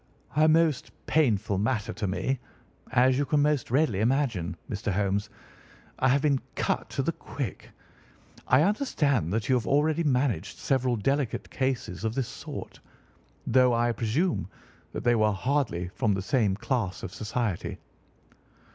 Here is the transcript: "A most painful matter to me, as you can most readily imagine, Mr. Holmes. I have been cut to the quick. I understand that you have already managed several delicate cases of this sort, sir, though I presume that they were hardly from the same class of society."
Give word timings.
"A 0.35 0.47
most 0.47 0.89
painful 1.05 1.59
matter 1.59 1.93
to 1.93 2.07
me, 2.07 2.39
as 2.91 3.19
you 3.19 3.23
can 3.23 3.43
most 3.43 3.69
readily 3.69 3.99
imagine, 3.99 4.57
Mr. 4.67 4.91
Holmes. 4.91 5.29
I 5.99 6.07
have 6.09 6.23
been 6.23 6.41
cut 6.55 6.89
to 6.89 7.03
the 7.03 7.11
quick. 7.11 7.69
I 8.47 8.63
understand 8.63 9.31
that 9.31 9.47
you 9.47 9.53
have 9.53 9.67
already 9.67 10.03
managed 10.03 10.57
several 10.57 10.95
delicate 10.95 11.47
cases 11.51 12.03
of 12.03 12.15
this 12.15 12.27
sort, 12.27 12.77
sir, 12.77 12.81
though 13.45 13.75
I 13.75 13.91
presume 13.91 14.49
that 14.91 15.03
they 15.03 15.13
were 15.13 15.33
hardly 15.33 15.89
from 15.89 16.15
the 16.15 16.23
same 16.23 16.55
class 16.55 17.03
of 17.03 17.13
society." 17.13 17.77